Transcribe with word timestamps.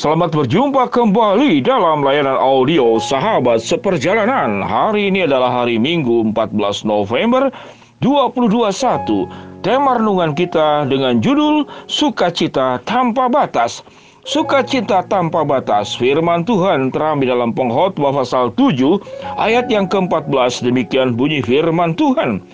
Selamat 0.00 0.32
berjumpa 0.32 0.88
kembali 0.88 1.60
dalam 1.60 2.00
layanan 2.00 2.40
audio 2.40 2.96
Sahabat 2.96 3.60
Seperjalanan. 3.60 4.64
Hari 4.64 5.12
ini 5.12 5.28
adalah 5.28 5.60
hari 5.60 5.76
Minggu 5.76 6.24
14 6.32 6.88
November 6.88 7.52
2021. 8.00 9.60
Tema 9.60 10.00
renungan 10.00 10.32
kita 10.32 10.88
dengan 10.88 11.20
judul 11.20 11.68
Sukacita 11.84 12.80
Tanpa 12.88 13.28
Batas. 13.28 13.84
Sukacita 14.24 15.04
tanpa 15.04 15.44
batas 15.44 15.92
Firman 15.92 16.48
Tuhan 16.48 16.88
terambil 16.88 17.36
dalam 17.36 17.52
pengkhotbah 17.52 18.24
pasal 18.24 18.56
7 18.56 19.00
Ayat 19.36 19.68
yang 19.68 19.88
ke-14 19.88 20.64
Demikian 20.64 21.16
bunyi 21.16 21.40
firman 21.40 21.96
Tuhan 21.96 22.44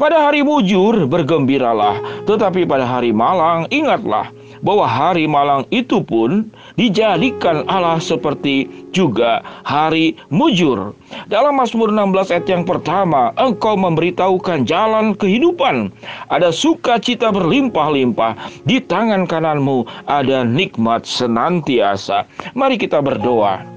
Pada 0.00 0.16
hari 0.16 0.40
mujur 0.40 1.04
bergembiralah 1.04 2.24
Tetapi 2.24 2.64
pada 2.64 2.88
hari 2.88 3.12
malang 3.12 3.68
ingatlah 3.68 4.32
bahwa 4.64 4.84
hari 4.84 5.24
malang 5.24 5.64
itu 5.72 6.00
pun 6.00 6.48
dijadikan 6.76 7.64
Allah 7.68 8.00
seperti 8.00 8.68
juga 8.90 9.44
hari 9.64 10.16
mujur. 10.32 10.96
Dalam 11.30 11.58
Mazmur 11.58 11.94
16 11.94 12.34
ayat 12.34 12.46
yang 12.50 12.64
pertama, 12.66 13.30
engkau 13.38 13.78
memberitahukan 13.78 14.66
jalan 14.66 15.14
kehidupan. 15.14 15.94
Ada 16.32 16.50
sukacita 16.50 17.30
berlimpah-limpah. 17.30 18.34
Di 18.66 18.82
tangan 18.82 19.26
kananmu 19.30 19.86
ada 20.10 20.42
nikmat 20.42 21.06
senantiasa. 21.06 22.26
Mari 22.58 22.78
kita 22.78 22.98
berdoa. 22.98 23.69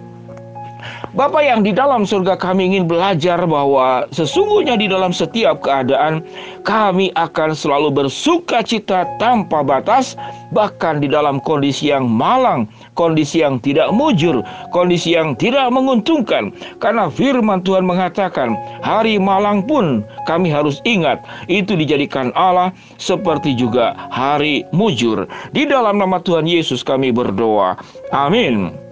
Bapak 1.14 1.46
yang 1.46 1.62
di 1.62 1.70
dalam 1.70 2.10
surga 2.10 2.34
kami 2.34 2.74
ingin 2.74 2.90
belajar 2.90 3.38
bahwa 3.46 4.10
sesungguhnya 4.10 4.74
di 4.82 4.90
dalam 4.90 5.14
setiap 5.14 5.62
keadaan 5.62 6.26
kami 6.66 7.14
akan 7.14 7.54
selalu 7.54 7.94
bersuka 7.94 8.66
cita 8.66 9.06
tanpa 9.22 9.62
batas 9.62 10.18
bahkan 10.50 10.98
di 10.98 11.06
dalam 11.06 11.38
kondisi 11.38 11.94
yang 11.94 12.10
malang, 12.10 12.66
kondisi 12.98 13.46
yang 13.46 13.62
tidak 13.62 13.94
mujur, 13.94 14.42
kondisi 14.74 15.14
yang 15.14 15.38
tidak 15.38 15.70
menguntungkan 15.70 16.50
karena 16.82 17.14
firman 17.14 17.62
Tuhan 17.62 17.86
mengatakan 17.86 18.58
hari 18.82 19.22
malang 19.22 19.62
pun 19.70 20.02
kami 20.26 20.50
harus 20.50 20.82
ingat 20.82 21.22
itu 21.46 21.78
dijadikan 21.78 22.34
Allah 22.34 22.74
seperti 22.98 23.54
juga 23.54 23.94
hari 24.10 24.66
mujur. 24.74 25.30
Di 25.54 25.70
dalam 25.70 26.02
nama 26.02 26.18
Tuhan 26.18 26.50
Yesus 26.50 26.82
kami 26.82 27.14
berdoa. 27.14 27.78
Amin. 28.10 28.83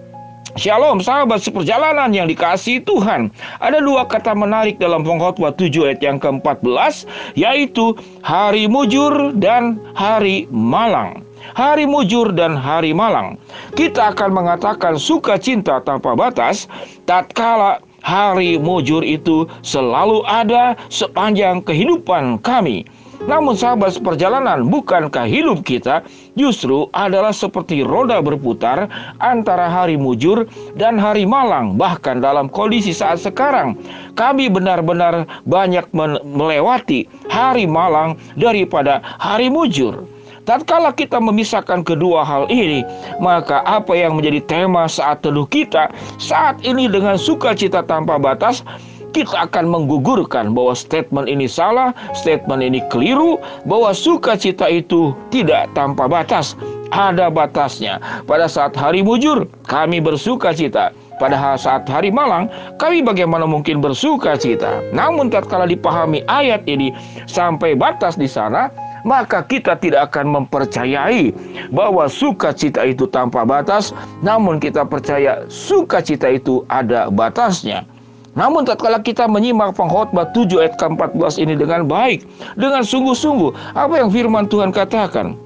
Shalom 0.52 1.00
sahabat 1.00 1.40
seperjalanan 1.40 2.12
yang 2.12 2.28
dikasih 2.28 2.84
Tuhan. 2.84 3.32
Ada 3.56 3.80
dua 3.80 4.04
kata 4.04 4.36
menarik 4.36 4.76
dalam 4.76 5.00
pengkhotbah 5.00 5.56
7 5.56 5.72
ayat 5.88 6.04
yang 6.04 6.20
ke-14 6.20 7.08
Yaitu 7.40 7.96
hari 8.20 8.68
mujur 8.68 9.32
dan 9.32 9.80
hari 9.96 10.44
malang. 10.52 11.24
Hari 11.56 11.88
mujur 11.88 12.36
dan 12.36 12.52
hari 12.52 12.92
malang. 12.92 13.40
Kita 13.72 14.12
akan 14.12 14.44
mengatakan 14.44 15.00
sukacita 15.00 15.80
tanpa 15.88 16.12
batas. 16.12 16.68
Tatkala 17.08 17.80
hari 18.04 18.60
mujur 18.60 19.00
itu 19.00 19.48
selalu 19.64 20.20
ada 20.28 20.76
sepanjang 20.92 21.64
kehidupan 21.64 22.36
kami 22.44 22.84
namun 23.30 23.54
sahabat 23.54 23.94
seperjalanan, 23.94 24.66
bukankah 24.66 25.24
hidup 25.24 25.62
kita 25.62 26.02
justru 26.34 26.90
adalah 26.90 27.30
seperti 27.30 27.86
roda 27.86 28.18
berputar 28.18 28.90
antara 29.22 29.70
hari 29.70 29.94
mujur 29.94 30.44
dan 30.74 30.98
hari 30.98 31.22
malang. 31.22 31.78
Bahkan 31.78 32.18
dalam 32.18 32.50
kondisi 32.50 32.90
saat 32.90 33.22
sekarang, 33.22 33.78
kami 34.18 34.50
benar-benar 34.50 35.24
banyak 35.46 35.86
melewati 36.26 37.06
hari 37.30 37.64
malang 37.64 38.18
daripada 38.34 38.98
hari 39.22 39.46
mujur. 39.46 40.02
Tatkala 40.42 40.90
kita 40.90 41.22
memisahkan 41.22 41.86
kedua 41.86 42.26
hal 42.26 42.50
ini, 42.50 42.82
maka 43.22 43.62
apa 43.62 43.94
yang 43.94 44.18
menjadi 44.18 44.42
tema 44.42 44.90
saat 44.90 45.22
teduh 45.22 45.46
kita 45.46 45.86
saat 46.18 46.58
ini 46.66 46.90
dengan 46.90 47.14
sukacita 47.14 47.86
tanpa 47.86 48.18
batas 48.18 48.66
kita 49.12 49.46
akan 49.48 49.68
menggugurkan 49.68 50.56
bahwa 50.56 50.72
statement 50.72 51.28
ini 51.28 51.44
salah, 51.46 51.92
statement 52.16 52.64
ini 52.64 52.80
keliru, 52.88 53.36
bahwa 53.68 53.92
sukacita 53.92 54.66
itu 54.66 55.12
tidak 55.28 55.68
tanpa 55.76 56.08
batas. 56.08 56.56
Ada 56.92 57.32
batasnya. 57.32 57.96
Pada 58.28 58.44
saat 58.44 58.76
hari 58.76 59.00
mujur, 59.00 59.48
kami 59.64 59.96
bersuka 59.96 60.52
cita. 60.52 60.92
Pada 61.16 61.56
saat 61.56 61.88
hari 61.88 62.12
malang, 62.12 62.52
kami 62.76 63.00
bagaimana 63.00 63.48
mungkin 63.48 63.80
bersuka 63.80 64.36
cita. 64.36 64.84
Namun 64.92 65.32
tatkala 65.32 65.64
dipahami 65.64 66.20
ayat 66.28 66.66
ini 66.68 66.92
sampai 67.24 67.72
batas 67.72 68.20
di 68.20 68.28
sana, 68.28 68.68
maka 69.08 69.40
kita 69.46 69.78
tidak 69.78 70.12
akan 70.12 70.42
mempercayai 70.42 71.32
bahwa 71.70 72.10
sukacita 72.12 72.84
itu 72.84 73.06
tanpa 73.08 73.46
batas, 73.46 73.94
namun 74.20 74.58
kita 74.58 74.84
percaya 74.84 75.46
sukacita 75.48 76.28
itu 76.28 76.66
ada 76.68 77.08
batasnya. 77.08 77.86
Namun 78.32 78.64
tatkala 78.64 79.04
kita 79.04 79.28
menyimak 79.28 79.76
pengkhotbah 79.76 80.32
7 80.32 80.56
ayat 80.64 80.74
ke-14 80.80 81.36
ini 81.36 81.52
dengan 81.52 81.84
baik, 81.84 82.24
dengan 82.56 82.80
sungguh-sungguh, 82.80 83.76
apa 83.76 83.94
yang 84.00 84.08
firman 84.08 84.48
Tuhan 84.48 84.72
katakan? 84.72 85.36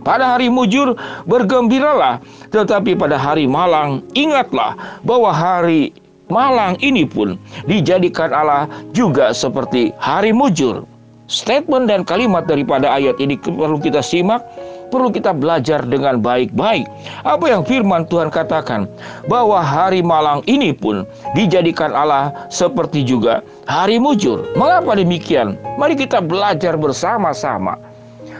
Pada 0.00 0.38
hari 0.38 0.48
mujur 0.48 0.96
bergembiralah, 1.28 2.22
tetapi 2.54 2.96
pada 2.96 3.20
hari 3.20 3.44
malang 3.44 4.00
ingatlah 4.16 4.72
bahwa 5.04 5.28
hari 5.28 5.92
malang 6.32 6.78
ini 6.80 7.04
pun 7.04 7.36
dijadikan 7.68 8.32
Allah 8.32 8.70
juga 8.96 9.34
seperti 9.34 9.92
hari 10.00 10.32
mujur. 10.32 10.86
Statement 11.30 11.86
dan 11.86 12.02
kalimat 12.02 12.48
daripada 12.48 12.90
ayat 12.90 13.18
ini 13.22 13.38
perlu 13.38 13.78
kita 13.78 14.02
simak 14.02 14.42
perlu 14.90 15.14
kita 15.14 15.30
belajar 15.30 15.86
dengan 15.86 16.18
baik-baik. 16.18 16.84
Apa 17.22 17.46
yang 17.46 17.62
firman 17.62 18.04
Tuhan 18.10 18.28
katakan? 18.28 18.90
Bahwa 19.30 19.62
hari 19.62 20.02
malang 20.02 20.42
ini 20.50 20.74
pun 20.74 21.06
dijadikan 21.38 21.94
Allah 21.94 22.34
seperti 22.50 23.06
juga 23.06 23.40
hari 23.70 24.02
mujur. 24.02 24.42
Mengapa 24.58 24.98
demikian? 24.98 25.54
Mari 25.78 25.94
kita 25.94 26.18
belajar 26.18 26.74
bersama-sama. 26.74 27.78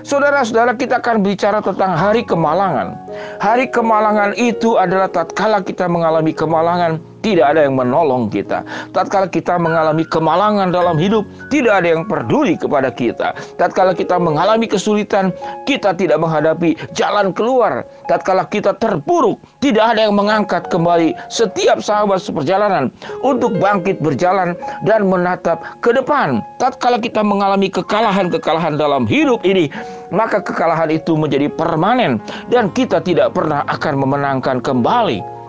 Saudara-saudara 0.01 0.75
kita 0.75 0.99
akan 0.99 1.21
bicara 1.21 1.61
tentang 1.61 1.93
hari 1.93 2.25
kemalangan. 2.25 2.97
Hari 3.39 3.69
kemalangan 3.69 4.33
itu 4.35 4.81
adalah 4.81 5.13
tatkala 5.13 5.61
kita 5.61 5.87
mengalami 5.87 6.33
kemalangan 6.33 6.97
tidak 7.21 7.57
ada 7.57 7.69
yang 7.69 7.77
menolong 7.77 8.29
kita. 8.33 8.65
Tatkala 8.93 9.29
kita 9.29 9.57
mengalami 9.61 10.05
kemalangan 10.05 10.73
dalam 10.73 10.97
hidup, 10.97 11.25
tidak 11.53 11.85
ada 11.85 11.89
yang 11.97 12.03
peduli 12.09 12.57
kepada 12.57 12.89
kita. 12.93 13.37
Tatkala 13.57 13.93
kita 13.93 14.17
mengalami 14.17 14.67
kesulitan, 14.67 15.33
kita 15.69 15.93
tidak 15.97 16.21
menghadapi 16.21 16.77
jalan 16.97 17.33
keluar. 17.33 17.85
Tatkala 18.09 18.49
kita 18.49 18.77
terpuruk, 18.81 19.39
tidak 19.61 19.97
ada 19.97 20.09
yang 20.09 20.17
mengangkat 20.17 20.67
kembali 20.73 21.13
setiap 21.29 21.85
sahabat 21.85 22.21
seperjalanan 22.21 22.89
untuk 23.21 23.57
bangkit 23.61 24.01
berjalan 24.01 24.57
dan 24.89 25.07
menatap 25.07 25.61
ke 25.85 25.93
depan. 25.93 26.41
Tatkala 26.57 27.01
kita 27.01 27.21
mengalami 27.21 27.69
kekalahan-kekalahan 27.69 28.81
dalam 28.81 29.05
hidup 29.05 29.45
ini, 29.45 29.69
maka 30.09 30.41
kekalahan 30.41 30.91
itu 30.91 31.15
menjadi 31.15 31.53
permanen 31.53 32.19
dan 32.49 32.73
kita 32.73 32.99
tidak 33.05 33.37
pernah 33.37 33.63
akan 33.69 33.95
memenangkan 34.01 34.59
kembali. 34.65 35.40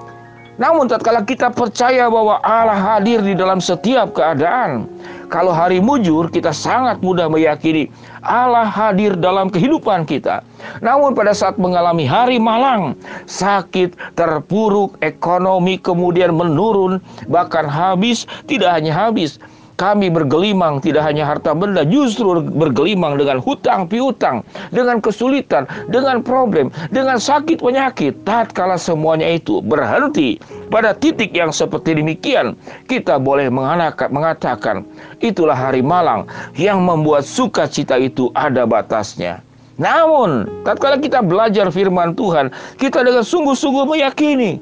Namun 0.62 0.86
tatkala 0.86 1.26
kita 1.26 1.50
percaya 1.50 2.06
bahwa 2.06 2.38
Allah 2.46 2.78
hadir 2.78 3.18
di 3.26 3.34
dalam 3.34 3.58
setiap 3.58 4.14
keadaan, 4.14 4.86
kalau 5.34 5.50
hari 5.50 5.82
mujur 5.82 6.30
kita 6.30 6.54
sangat 6.54 7.02
mudah 7.02 7.26
meyakini 7.26 7.90
Allah 8.22 8.70
hadir 8.70 9.18
dalam 9.18 9.50
kehidupan 9.50 10.06
kita. 10.06 10.46
Namun 10.86 11.18
pada 11.18 11.34
saat 11.34 11.58
mengalami 11.58 12.06
hari 12.06 12.38
malang, 12.38 12.94
sakit, 13.26 13.98
terpuruk, 14.14 15.02
ekonomi 15.02 15.82
kemudian 15.82 16.30
menurun, 16.30 17.02
bahkan 17.26 17.66
habis, 17.66 18.30
tidak 18.46 18.70
hanya 18.78 18.94
habis, 18.94 19.42
kami 19.82 20.14
bergelimang 20.14 20.78
tidak 20.78 21.10
hanya 21.10 21.26
harta 21.26 21.58
benda, 21.58 21.82
justru 21.82 22.38
bergelimang 22.46 23.18
dengan 23.18 23.42
hutang 23.42 23.90
piutang, 23.90 24.46
dengan 24.70 25.02
kesulitan, 25.02 25.66
dengan 25.90 26.22
problem, 26.22 26.70
dengan 26.94 27.18
sakit 27.18 27.58
penyakit. 27.58 28.14
Tatkala 28.22 28.78
semuanya 28.78 29.26
itu 29.26 29.58
berhenti 29.66 30.38
pada 30.70 30.94
titik 30.94 31.34
yang 31.34 31.50
seperti 31.50 31.98
demikian, 31.98 32.54
kita 32.86 33.18
boleh 33.18 33.50
mengatakan 33.50 34.86
itulah 35.18 35.58
hari 35.58 35.82
malang 35.82 36.30
yang 36.54 36.86
membuat 36.86 37.26
sukacita 37.26 37.98
itu 37.98 38.30
ada 38.38 38.70
batasnya. 38.70 39.42
Namun, 39.82 40.46
tatkala 40.62 41.02
kita 41.02 41.26
belajar 41.26 41.74
firman 41.74 42.14
Tuhan, 42.14 42.54
kita 42.78 43.02
dengan 43.02 43.26
sungguh-sungguh 43.26 43.90
meyakini 43.90 44.62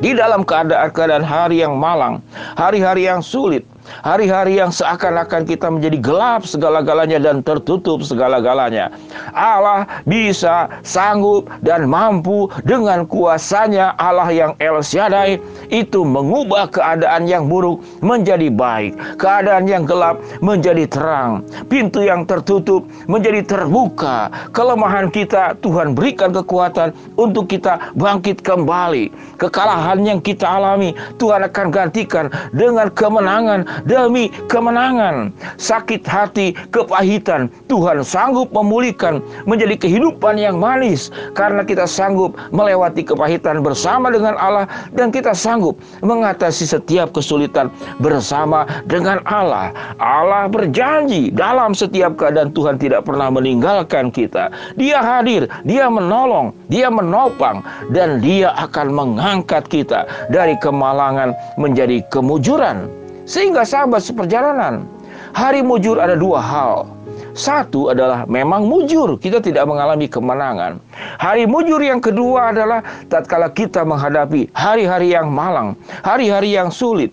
di 0.00 0.16
dalam 0.16 0.40
keadaan-keadaan 0.40 1.20
hari 1.20 1.60
yang 1.60 1.76
malang, 1.76 2.24
hari-hari 2.56 3.04
yang 3.04 3.20
sulit, 3.20 3.60
hari-hari 4.02 4.58
yang 4.58 4.70
seakan-akan 4.70 5.46
kita 5.46 5.68
menjadi 5.68 5.98
gelap 5.98 6.46
segala-galanya 6.46 7.18
dan 7.18 7.42
tertutup 7.42 8.02
segala-galanya. 8.02 8.94
Allah 9.34 9.86
bisa, 10.06 10.70
sanggup, 10.86 11.50
dan 11.62 11.86
mampu 11.86 12.50
dengan 12.62 13.04
kuasanya 13.06 13.94
Allah 13.98 14.28
yang 14.30 14.52
El 14.62 14.80
Shaddai 14.82 15.38
itu 15.70 16.02
mengubah 16.02 16.70
keadaan 16.70 17.26
yang 17.26 17.46
buruk 17.50 17.82
menjadi 18.00 18.48
baik, 18.52 18.96
keadaan 19.18 19.66
yang 19.66 19.84
gelap 19.88 20.18
menjadi 20.42 20.86
terang, 20.86 21.46
pintu 21.66 22.02
yang 22.04 22.26
tertutup 22.26 22.86
menjadi 23.06 23.42
terbuka, 23.44 24.30
kelemahan 24.52 25.08
kita 25.10 25.56
Tuhan 25.62 25.94
berikan 25.94 26.30
kekuatan 26.30 26.94
untuk 27.18 27.50
kita 27.50 27.92
bangkit 27.96 28.42
kembali. 28.44 29.10
Kekalahan 29.38 30.06
yang 30.06 30.20
kita 30.22 30.46
alami 30.46 30.94
Tuhan 31.18 31.46
akan 31.46 31.66
gantikan 31.74 32.30
dengan 32.54 32.90
kemenangan 32.92 33.66
demi 33.84 34.28
kemenangan. 34.48 35.32
Sakit 35.56 36.04
hati, 36.04 36.54
kepahitan, 36.74 37.48
Tuhan 37.66 38.04
sanggup 38.04 38.52
memulihkan 38.52 39.24
menjadi 39.48 39.78
kehidupan 39.78 40.36
yang 40.36 40.58
manis 40.58 41.08
karena 41.32 41.64
kita 41.64 41.88
sanggup 41.88 42.36
melewati 42.52 43.02
kepahitan 43.02 43.64
bersama 43.64 44.12
dengan 44.12 44.36
Allah 44.36 44.66
dan 44.94 45.08
kita 45.08 45.32
sanggup 45.32 45.78
mengatasi 46.04 46.68
setiap 46.68 47.12
kesulitan 47.16 47.72
bersama 48.02 48.64
dengan 48.86 49.20
Allah. 49.28 49.70
Allah 49.98 50.46
berjanji 50.48 51.32
dalam 51.32 51.72
setiap 51.72 52.16
keadaan 52.20 52.52
Tuhan 52.52 52.76
tidak 52.78 53.08
pernah 53.08 53.28
meninggalkan 53.32 54.12
kita. 54.12 54.52
Dia 54.76 55.00
hadir, 55.00 55.48
dia 55.64 55.88
menolong, 55.88 56.52
dia 56.68 56.88
menopang 56.92 57.64
dan 57.90 58.20
dia 58.20 58.52
akan 58.56 58.92
mengangkat 58.92 59.66
kita 59.68 60.06
dari 60.28 60.56
kemalangan 60.60 61.34
menjadi 61.56 62.04
kemujuran. 62.12 63.01
Sehingga 63.22 63.62
sahabat 63.62 64.02
seperjalanan, 64.02 64.86
hari 65.32 65.62
mujur 65.62 65.98
ada 65.98 66.18
dua 66.18 66.42
hal. 66.42 66.74
Satu 67.32 67.88
adalah 67.88 68.28
memang 68.28 68.68
mujur, 68.68 69.16
kita 69.16 69.40
tidak 69.40 69.64
mengalami 69.64 70.04
kemenangan. 70.04 70.76
Hari 71.16 71.48
mujur 71.48 71.80
yang 71.80 71.96
kedua 71.96 72.52
adalah 72.52 72.84
tatkala 73.08 73.48
kita 73.48 73.88
menghadapi 73.88 74.52
hari-hari 74.52 75.16
yang 75.16 75.32
malang, 75.32 75.72
hari-hari 76.04 76.52
yang 76.52 76.68
sulit, 76.68 77.08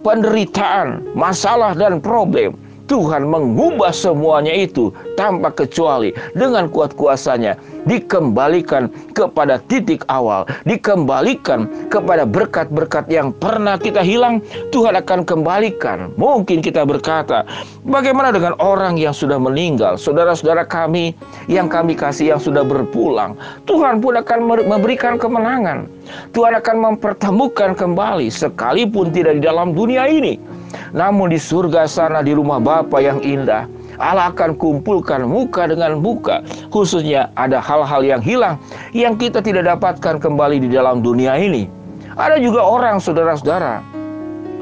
penderitaan, 0.00 1.04
masalah 1.12 1.76
dan 1.76 2.00
problem 2.00 2.56
Tuhan 2.90 3.22
mengubah 3.30 3.94
semuanya 3.94 4.50
itu 4.50 4.90
tanpa 5.14 5.54
kecuali 5.54 6.10
dengan 6.34 6.66
kuat 6.66 6.98
kuasanya 6.98 7.54
dikembalikan 7.86 8.90
kepada 9.14 9.62
titik 9.70 10.02
awal 10.10 10.42
dikembalikan 10.66 11.70
kepada 11.86 12.26
berkat-berkat 12.26 13.06
yang 13.06 13.30
pernah 13.30 13.78
kita 13.78 14.02
hilang 14.02 14.42
Tuhan 14.74 14.98
akan 14.98 15.22
kembalikan. 15.22 16.10
Mungkin 16.18 16.66
kita 16.66 16.82
berkata 16.82 17.46
bagaimana 17.86 18.34
dengan 18.34 18.58
orang 18.58 18.98
yang 18.98 19.14
sudah 19.14 19.38
meninggal 19.38 19.94
saudara-saudara 19.94 20.66
kami 20.66 21.14
yang 21.46 21.70
kami 21.70 21.94
kasih 21.94 22.34
yang 22.34 22.42
sudah 22.42 22.66
berpulang? 22.66 23.38
Tuhan 23.70 24.02
pun 24.02 24.18
akan 24.18 24.66
memberikan 24.66 25.14
kemenangan. 25.14 25.86
Tuhan 26.34 26.58
akan 26.58 26.76
mempertemukan 26.90 27.78
kembali 27.78 28.26
sekalipun 28.34 29.14
tidak 29.14 29.38
di 29.38 29.46
dalam 29.46 29.78
dunia 29.78 30.10
ini 30.10 30.58
namun 30.90 31.30
di 31.30 31.38
surga 31.38 31.86
sana 31.86 32.22
di 32.22 32.34
rumah 32.34 32.58
Bapa 32.58 32.98
yang 32.98 33.22
indah, 33.22 33.66
Allah 34.00 34.32
akan 34.32 34.56
kumpulkan 34.56 35.28
muka 35.28 35.68
dengan 35.68 36.00
muka. 36.00 36.40
Khususnya 36.72 37.28
ada 37.36 37.60
hal-hal 37.60 38.00
yang 38.00 38.22
hilang 38.24 38.56
yang 38.96 39.14
kita 39.20 39.44
tidak 39.44 39.68
dapatkan 39.68 40.16
kembali 40.16 40.56
di 40.64 40.68
dalam 40.72 41.04
dunia 41.04 41.36
ini. 41.36 41.68
Ada 42.16 42.40
juga 42.40 42.64
orang 42.64 42.98
saudara-saudara 42.98 43.84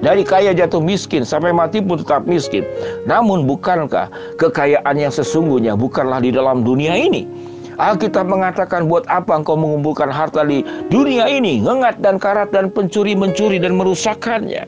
dari 0.02 0.22
kaya 0.22 0.55
jatuh 0.55 0.82
miskin 0.82 1.22
sampai 1.22 1.55
mati 1.55 1.78
pun 1.78 2.02
tetap 2.02 2.26
miskin. 2.26 2.66
Namun 3.06 3.46
bukankah 3.46 4.11
kekayaan 4.38 4.94
yang 4.99 5.14
sesungguhnya 5.14 5.78
bukanlah 5.78 6.19
di 6.19 6.34
dalam 6.34 6.66
dunia 6.66 6.99
ini? 6.99 7.26
Alkitab 7.78 8.26
mengatakan 8.26 8.90
buat 8.90 9.06
apa 9.06 9.38
engkau 9.38 9.54
mengumpulkan 9.54 10.11
harta 10.11 10.43
di 10.43 10.66
dunia 10.90 11.31
ini, 11.31 11.62
ngengat 11.62 12.02
dan 12.02 12.19
karat 12.19 12.50
dan 12.50 12.75
pencuri 12.75 13.14
mencuri 13.14 13.62
dan 13.62 13.78
merusakkannya. 13.78 14.66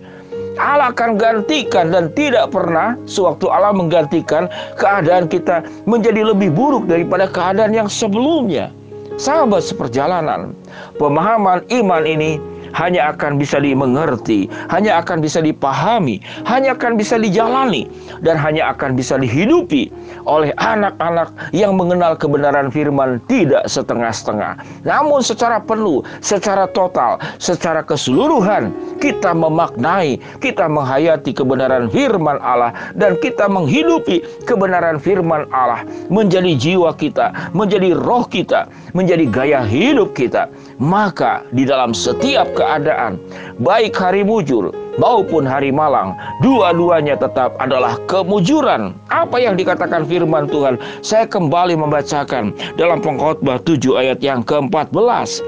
Allah 0.59 0.91
akan 0.91 1.15
gantikan 1.21 1.95
dan 1.95 2.11
tidak 2.17 2.51
pernah 2.51 2.99
sewaktu 3.07 3.47
Allah 3.47 3.71
menggantikan 3.71 4.51
keadaan 4.75 5.31
kita 5.31 5.63
menjadi 5.87 6.27
lebih 6.35 6.51
buruk 6.51 6.91
daripada 6.91 7.31
keadaan 7.31 7.71
yang 7.71 7.87
sebelumnya. 7.87 8.75
Sahabat 9.21 9.61
seperjalanan, 9.61 10.57
pemahaman 10.97 11.61
iman 11.69 12.03
ini 12.09 12.41
hanya 12.77 13.15
akan 13.15 13.41
bisa 13.41 13.59
dimengerti, 13.59 14.47
hanya 14.71 15.01
akan 15.03 15.23
bisa 15.23 15.43
dipahami, 15.43 16.23
hanya 16.47 16.75
akan 16.77 16.95
bisa 16.99 17.17
dijalani, 17.17 17.89
dan 18.23 18.37
hanya 18.37 18.71
akan 18.75 18.95
bisa 18.95 19.17
dihidupi 19.19 19.89
oleh 20.29 20.55
anak-anak 20.61 21.33
yang 21.51 21.75
mengenal 21.75 22.15
kebenaran 22.15 22.69
firman 22.69 23.19
tidak 23.27 23.65
setengah-setengah. 23.67 24.61
Namun 24.85 25.25
secara 25.25 25.59
penuh, 25.63 26.05
secara 26.21 26.69
total, 26.71 27.19
secara 27.41 27.81
keseluruhan, 27.83 28.71
kita 29.01 29.33
memaknai, 29.33 30.21
kita 30.39 30.69
menghayati 30.69 31.33
kebenaran 31.33 31.89
firman 31.89 32.37
Allah, 32.45 32.75
dan 32.95 33.17
kita 33.19 33.49
menghidupi 33.49 34.23
kebenaran 34.45 35.01
firman 35.01 35.49
Allah 35.51 35.83
menjadi 36.13 36.53
jiwa 36.59 36.93
kita, 36.95 37.33
menjadi 37.57 37.97
roh 37.97 38.27
kita, 38.29 38.69
menjadi 38.93 39.25
gaya 39.31 39.61
hidup 39.65 40.13
kita. 40.13 40.51
Maka 40.81 41.45
di 41.53 41.69
dalam 41.69 41.93
setiap 41.93 42.49
keadaan, 42.61 43.17
baik 43.65 43.97
hari 43.97 44.21
mujur 44.21 44.69
maupun 45.01 45.49
hari 45.49 45.73
malang, 45.73 46.13
dua-duanya 46.45 47.17
tetap 47.17 47.57
adalah 47.57 47.97
kemujuran. 48.05 48.93
Apa 49.09 49.41
yang 49.41 49.57
dikatakan 49.57 50.05
firman 50.05 50.45
Tuhan, 50.53 50.77
saya 51.01 51.25
kembali 51.25 51.81
membacakan 51.81 52.53
dalam 52.77 53.01
pengkhotbah 53.01 53.57
7 53.65 53.97
ayat 53.97 54.21
yang 54.21 54.45
ke-14. 54.45 55.41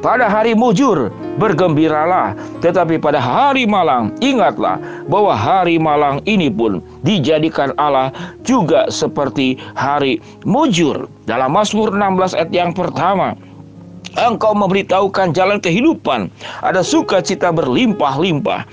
Pada 0.00 0.32
hari 0.32 0.56
mujur 0.56 1.12
bergembiralah, 1.36 2.32
tetapi 2.64 2.96
pada 2.96 3.20
hari 3.20 3.68
malang 3.68 4.16
ingatlah 4.24 4.80
bahwa 5.04 5.36
hari 5.36 5.76
malang 5.76 6.24
ini 6.24 6.48
pun 6.48 6.80
dijadikan 7.04 7.76
Allah 7.76 8.08
juga 8.40 8.88
seperti 8.88 9.60
hari 9.76 10.16
mujur. 10.48 11.04
Dalam 11.28 11.52
Mazmur 11.52 11.92
16 11.92 12.32
ayat 12.32 12.48
yang 12.48 12.72
pertama, 12.72 13.36
Engkau 14.18 14.56
memberitahukan 14.56 15.30
jalan 15.36 15.62
kehidupan. 15.62 16.32
Ada 16.64 16.82
sukacita 16.82 17.54
berlimpah-limpah. 17.54 18.66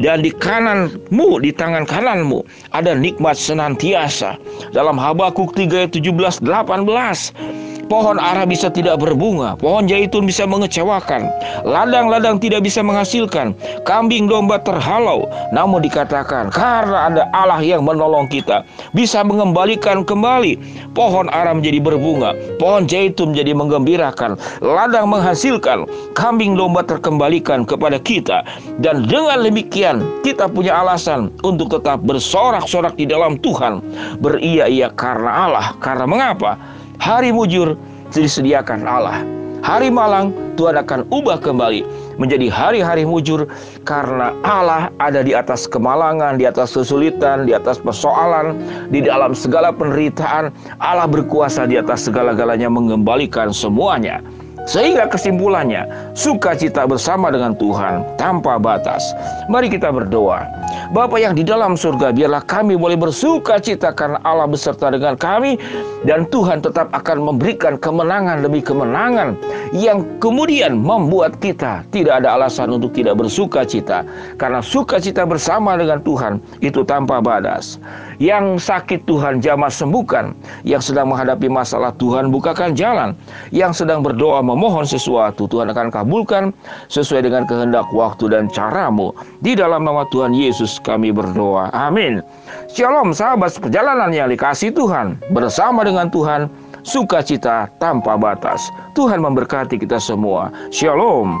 Dan 0.00 0.24
di 0.24 0.32
kananmu, 0.32 1.44
di 1.44 1.52
tangan 1.52 1.84
kananmu, 1.84 2.40
ada 2.72 2.96
nikmat 2.96 3.36
senantiasa. 3.36 4.40
Dalam 4.72 4.96
Habakuk 4.96 5.52
3 5.52 5.92
17 5.92 6.40
18 6.40 7.60
Pohon 7.90 8.22
ara 8.22 8.46
bisa 8.46 8.70
tidak 8.70 9.02
berbunga, 9.02 9.58
pohon 9.58 9.90
zaitun 9.90 10.22
bisa 10.22 10.46
mengecewakan, 10.46 11.26
ladang-ladang 11.66 12.38
tidak 12.38 12.62
bisa 12.62 12.86
menghasilkan, 12.86 13.50
kambing 13.82 14.30
domba 14.30 14.62
terhalau. 14.62 15.26
Namun 15.50 15.82
dikatakan 15.82 16.54
karena 16.54 17.10
ada 17.10 17.26
Allah 17.34 17.58
yang 17.58 17.82
menolong 17.82 18.30
kita, 18.30 18.62
bisa 18.94 19.26
mengembalikan 19.26 20.06
kembali 20.06 20.54
pohon 20.94 21.26
ara 21.34 21.50
menjadi 21.50 21.82
berbunga, 21.82 22.30
pohon 22.62 22.86
zaitun 22.86 23.34
menjadi 23.34 23.58
menggembirakan, 23.58 24.38
ladang 24.62 25.10
menghasilkan, 25.10 25.82
kambing 26.14 26.54
domba 26.54 26.86
terkembalikan 26.86 27.66
kepada 27.66 27.98
kita. 27.98 28.46
Dan 28.78 29.10
dengan 29.10 29.42
demikian 29.42 30.06
kita 30.22 30.46
punya 30.46 30.78
alasan 30.78 31.34
untuk 31.42 31.74
tetap 31.74 32.06
bersorak-sorak 32.06 32.94
di 32.94 33.10
dalam 33.10 33.34
Tuhan, 33.42 33.82
beria-ia 34.22 34.94
karena 34.94 35.50
Allah. 35.50 35.74
Karena 35.82 36.06
mengapa? 36.06 36.54
Hari 37.00 37.32
mujur 37.32 37.80
disediakan 38.12 38.84
Allah. 38.84 39.24
Hari 39.64 39.88
malang 39.88 40.36
Tuhan 40.60 40.76
akan 40.76 41.08
ubah 41.08 41.40
kembali 41.40 41.80
menjadi 42.20 42.52
hari-hari 42.52 43.08
mujur 43.08 43.48
karena 43.88 44.36
Allah 44.44 44.92
ada 45.00 45.24
di 45.24 45.32
atas 45.32 45.64
kemalangan, 45.64 46.36
di 46.36 46.44
atas 46.44 46.76
kesulitan, 46.76 47.48
di 47.48 47.56
atas 47.56 47.80
persoalan, 47.80 48.60
di 48.92 49.00
dalam 49.00 49.32
segala 49.32 49.72
penderitaan. 49.72 50.52
Allah 50.76 51.08
berkuasa 51.08 51.64
di 51.64 51.80
atas 51.80 52.04
segala-galanya 52.04 52.68
mengembalikan 52.68 53.48
semuanya. 53.48 54.20
Sehingga 54.68 55.08
kesimpulannya, 55.08 55.88
sukacita 56.12 56.84
bersama 56.84 57.32
dengan 57.32 57.56
Tuhan 57.56 58.04
tanpa 58.20 58.60
batas. 58.60 59.00
Mari 59.48 59.72
kita 59.72 59.88
berdoa. 59.88 60.44
Bapa 60.90 61.22
yang 61.22 61.38
di 61.38 61.46
dalam 61.46 61.78
surga, 61.78 62.10
biarlah 62.10 62.42
kami 62.46 62.74
boleh 62.74 62.98
bersuka 62.98 63.62
cita 63.62 63.94
karena 63.94 64.18
Allah 64.26 64.50
beserta 64.50 64.90
dengan 64.90 65.14
kami 65.14 65.54
dan 66.02 66.26
Tuhan 66.28 66.64
tetap 66.64 66.90
akan 66.90 67.30
memberikan 67.30 67.78
kemenangan 67.78 68.42
demi 68.42 68.58
kemenangan 68.58 69.38
yang 69.70 70.02
kemudian 70.18 70.74
membuat 70.80 71.38
kita 71.38 71.86
tidak 71.94 72.24
ada 72.24 72.34
alasan 72.34 72.74
untuk 72.74 72.90
tidak 72.90 73.18
bersuka 73.20 73.62
cita 73.62 74.02
karena 74.34 74.58
sukacita 74.58 75.22
bersama 75.22 75.78
dengan 75.78 76.02
Tuhan 76.02 76.42
itu 76.58 76.82
tanpa 76.82 77.22
batas. 77.22 77.78
Yang 78.20 78.68
sakit 78.68 79.08
Tuhan 79.08 79.40
jamah 79.40 79.72
sembuhkan, 79.72 80.36
yang 80.68 80.84
sedang 80.84 81.08
menghadapi 81.08 81.48
masalah 81.48 81.88
Tuhan 81.96 82.28
bukakan 82.28 82.76
jalan, 82.76 83.16
yang 83.48 83.72
sedang 83.72 84.04
berdoa 84.04 84.44
memohon 84.44 84.84
sesuatu, 84.84 85.48
Tuhan 85.48 85.72
akan 85.72 85.88
kabulkan 85.88 86.52
sesuai 86.92 87.24
dengan 87.24 87.48
kehendak 87.48 87.88
waktu 87.96 88.28
dan 88.28 88.52
caramu. 88.52 89.16
Di 89.40 89.56
dalam 89.56 89.88
nama 89.88 90.04
Tuhan 90.12 90.36
Yesus 90.60 90.76
kami 90.76 91.08
berdoa. 91.08 91.72
Amin. 91.72 92.20
Shalom 92.68 93.16
sahabat 93.16 93.56
perjalanan 93.56 94.12
yang 94.12 94.28
dikasih 94.28 94.76
Tuhan. 94.76 95.16
Bersama 95.32 95.80
dengan 95.88 96.12
Tuhan, 96.12 96.52
sukacita 96.84 97.64
tanpa 97.80 98.20
batas. 98.20 98.68
Tuhan 98.92 99.24
memberkati 99.24 99.80
kita 99.80 99.96
semua. 99.96 100.52
Shalom. 100.68 101.40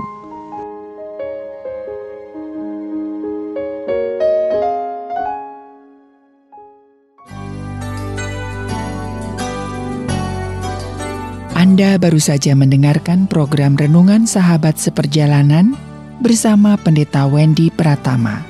Anda 11.52 12.00
baru 12.00 12.16
saja 12.16 12.56
mendengarkan 12.56 13.28
program 13.28 13.76
Renungan 13.76 14.24
Sahabat 14.24 14.80
Seperjalanan 14.80 15.76
bersama 16.24 16.80
Pendeta 16.80 17.28
Wendy 17.28 17.68
Pratama. 17.68 18.49